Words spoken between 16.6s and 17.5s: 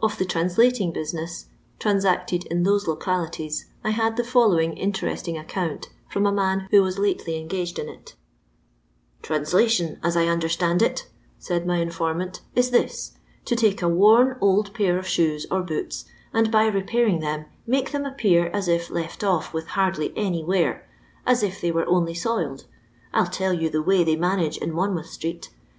repairing them